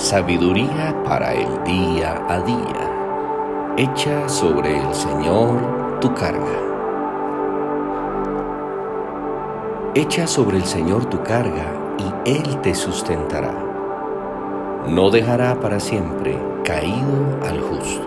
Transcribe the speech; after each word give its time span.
Sabiduría 0.00 0.96
para 1.04 1.34
el 1.34 1.62
día 1.64 2.24
a 2.26 2.40
día. 2.40 3.74
Echa 3.76 4.30
sobre 4.30 4.78
el 4.78 4.94
Señor 4.94 6.00
tu 6.00 6.14
carga. 6.14 6.58
Echa 9.94 10.26
sobre 10.26 10.56
el 10.56 10.64
Señor 10.64 11.04
tu 11.04 11.22
carga 11.22 11.66
y 11.98 12.30
Él 12.30 12.62
te 12.62 12.74
sustentará. 12.74 13.52
No 14.88 15.10
dejará 15.10 15.60
para 15.60 15.78
siempre 15.78 16.42
caído 16.64 17.38
al 17.46 17.60
justo. 17.60 18.06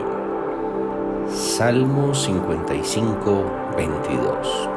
Salmo 1.30 2.16
55, 2.16 3.46
22. 3.78 4.70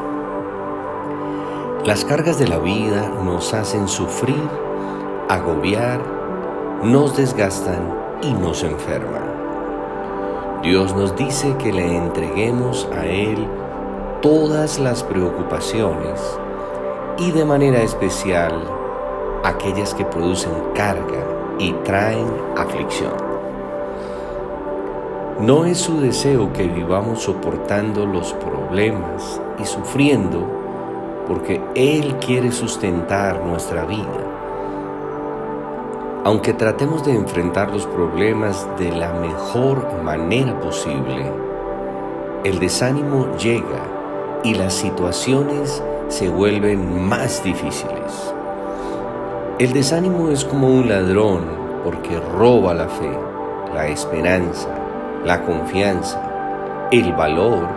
Las 1.86 2.04
cargas 2.04 2.38
de 2.38 2.46
la 2.46 2.58
vida 2.58 3.08
nos 3.24 3.54
hacen 3.54 3.88
sufrir, 3.88 4.50
agobiar, 5.30 6.15
nos 6.92 7.16
desgastan 7.16 7.92
y 8.22 8.32
nos 8.32 8.62
enferman. 8.62 10.60
Dios 10.62 10.94
nos 10.94 11.16
dice 11.16 11.56
que 11.58 11.72
le 11.72 11.96
entreguemos 11.96 12.88
a 12.96 13.04
Él 13.06 13.44
todas 14.22 14.78
las 14.78 15.02
preocupaciones 15.02 16.20
y 17.18 17.32
de 17.32 17.44
manera 17.44 17.82
especial 17.82 18.62
aquellas 19.42 19.94
que 19.94 20.04
producen 20.04 20.52
carga 20.74 21.24
y 21.58 21.72
traen 21.84 22.30
aflicción. 22.56 23.16
No 25.40 25.64
es 25.64 25.78
su 25.78 26.00
deseo 26.00 26.52
que 26.52 26.68
vivamos 26.68 27.22
soportando 27.22 28.06
los 28.06 28.32
problemas 28.34 29.40
y 29.58 29.64
sufriendo 29.64 30.46
porque 31.26 31.60
Él 31.74 32.16
quiere 32.24 32.52
sustentar 32.52 33.40
nuestra 33.44 33.84
vida 33.84 34.45
aunque 36.26 36.52
tratemos 36.52 37.04
de 37.04 37.14
enfrentar 37.14 37.70
los 37.70 37.86
problemas 37.86 38.66
de 38.80 38.90
la 38.90 39.12
mejor 39.12 40.02
manera 40.02 40.58
posible, 40.58 41.30
el 42.42 42.58
desánimo 42.58 43.36
llega 43.36 44.40
y 44.42 44.54
las 44.54 44.74
situaciones 44.74 45.80
se 46.08 46.28
vuelven 46.28 47.06
más 47.08 47.44
difíciles. 47.44 48.34
El 49.60 49.72
desánimo 49.72 50.28
es 50.30 50.44
como 50.44 50.66
un 50.66 50.88
ladrón 50.88 51.44
porque 51.84 52.18
roba 52.18 52.74
la 52.74 52.88
fe, 52.88 53.16
la 53.72 53.86
esperanza, 53.86 54.68
la 55.24 55.44
confianza, 55.44 56.88
el 56.90 57.12
valor 57.12 57.68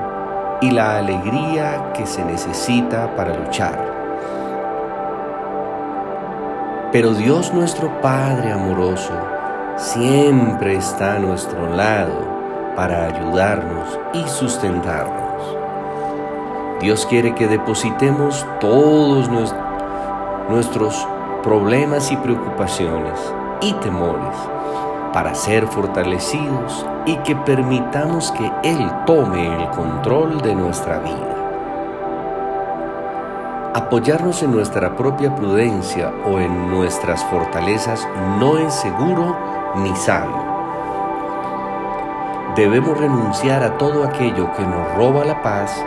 y 0.60 0.72
la 0.72 0.98
alegría 0.98 1.94
que 1.94 2.08
se 2.08 2.26
necesita 2.26 3.16
para 3.16 3.38
luchar. 3.38 3.99
Pero 6.92 7.14
Dios 7.14 7.54
nuestro 7.54 8.02
Padre 8.02 8.52
amoroso 8.52 9.14
siempre 9.78 10.76
está 10.76 11.18
a 11.18 11.20
nuestro 11.20 11.76
lado 11.76 12.28
para 12.76 13.06
ayudarnos 13.06 14.00
y 14.12 14.28
sustentarnos. 14.28 15.58
Dios 16.82 17.06
quiere 17.06 17.36
que 17.36 17.48
depositemos 17.48 18.44
todos 18.60 19.30
nuestros 20.50 21.08
problemas 21.44 22.12
y 22.12 22.18
preocupaciones 22.18 23.20
y 23.62 23.74
temores 23.74 24.36
para 25.14 25.36
ser 25.36 25.68
fortalecidos 25.68 26.88
y 27.06 27.18
que 27.18 27.36
permitamos 27.36 28.32
que 28.32 28.52
Él 28.64 28.92
tome 29.06 29.56
el 29.62 29.70
control 29.70 30.42
de 30.42 30.56
nuestra 30.56 30.98
vida. 30.98 31.39
Apoyarnos 33.80 34.44
en 34.44 34.52
nuestra 34.52 34.98
propia 34.98 35.34
prudencia 35.34 36.12
o 36.26 36.38
en 36.38 36.70
nuestras 36.70 37.24
fortalezas 37.24 38.06
no 38.38 38.58
es 38.58 38.74
seguro 38.74 39.38
ni 39.78 39.96
sabio. 39.96 40.44
Debemos 42.58 42.98
renunciar 42.98 43.64
a 43.64 43.78
todo 43.78 44.04
aquello 44.04 44.52
que 44.58 44.64
nos 44.64 44.96
roba 44.96 45.24
la 45.24 45.42
paz 45.42 45.82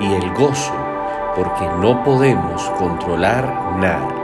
y 0.00 0.12
el 0.12 0.34
gozo 0.34 0.74
porque 1.34 1.66
no 1.80 2.04
podemos 2.04 2.62
controlar 2.78 3.46
nada. 3.78 4.14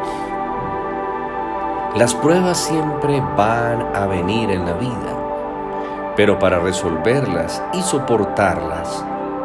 Las 1.97 2.15
pruebas 2.15 2.59
siempre 2.59 3.23
van 3.35 3.97
a 3.97 4.05
venir 4.05 4.51
en 4.51 4.67
la 4.67 4.75
vida, 4.75 6.13
pero 6.17 6.39
para 6.39 6.59
resolverlas 6.59 7.63
y 7.73 7.81
soportarlas, 7.81 9.03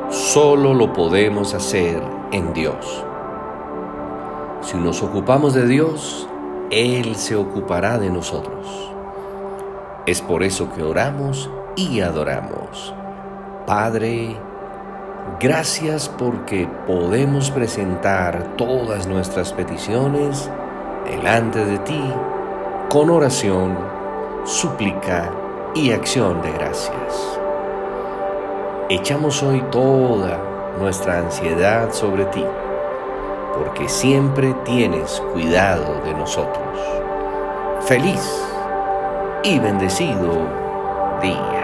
solo 0.10 0.74
lo 0.74 0.92
podemos 0.92 1.54
hacer 1.54 2.04
en 2.34 2.52
Dios. 2.52 3.06
Si 4.62 4.78
nos 4.78 5.02
ocupamos 5.02 5.56
de 5.56 5.66
Dios, 5.66 6.28
Él 6.70 7.16
se 7.16 7.36
ocupará 7.36 7.98
de 7.98 8.12
nosotros. 8.12 8.92
Es 10.06 10.22
por 10.22 10.44
eso 10.44 10.72
que 10.72 10.84
oramos 10.84 11.50
y 11.76 12.02
adoramos. 12.02 12.94
Padre, 13.66 14.38
gracias 15.40 16.10
porque 16.10 16.68
podemos 16.86 17.50
presentar 17.50 18.56
todas 18.56 19.08
nuestras 19.08 19.52
peticiones 19.52 20.48
delante 21.06 21.66
de 21.66 21.80
ti 21.80 22.14
con 22.88 23.10
oración, 23.10 23.76
súplica 24.46 25.32
y 25.74 25.92
acción 25.92 26.40
de 26.44 26.52
gracias. 26.52 27.40
Echamos 28.90 29.42
hoy 29.42 29.64
toda 29.72 30.40
nuestra 30.80 31.18
ansiedad 31.18 31.92
sobre 31.92 32.26
ti 32.26 32.46
porque 33.64 33.88
siempre 33.88 34.56
tienes 34.66 35.22
cuidado 35.34 36.02
de 36.04 36.16
nosotros. 36.16 36.80
Feliz 37.82 38.44
y 39.44 39.60
bendecido 39.60 40.32
día. 41.22 41.61